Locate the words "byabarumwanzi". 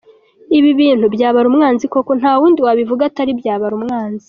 3.39-4.19